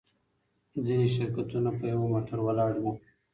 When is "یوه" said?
1.91-2.05